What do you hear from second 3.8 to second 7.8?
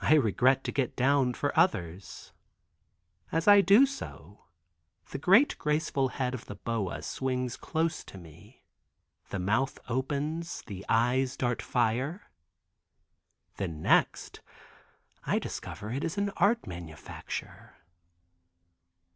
so, the great graceful head of the boa swings